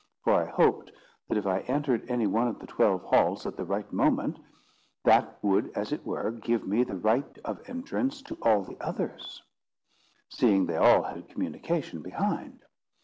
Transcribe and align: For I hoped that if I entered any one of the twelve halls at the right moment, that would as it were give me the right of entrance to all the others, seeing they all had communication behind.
For 0.23 0.33
I 0.33 0.47
hoped 0.49 0.91
that 1.29 1.37
if 1.37 1.45
I 1.45 1.59
entered 1.59 2.09
any 2.09 2.25
one 2.25 2.47
of 2.47 2.57
the 2.57 2.65
twelve 2.65 3.03
halls 3.03 3.45
at 3.45 3.55
the 3.55 3.63
right 3.63 3.93
moment, 3.93 4.39
that 5.03 5.37
would 5.43 5.71
as 5.77 5.91
it 5.91 6.03
were 6.07 6.31
give 6.31 6.65
me 6.67 6.83
the 6.83 6.95
right 6.97 7.37
of 7.45 7.61
entrance 7.69 8.23
to 8.23 8.35
all 8.41 8.63
the 8.63 8.79
others, 8.81 9.43
seeing 10.27 10.65
they 10.65 10.77
all 10.77 11.03
had 11.03 11.29
communication 11.29 12.01
behind. 12.01 12.63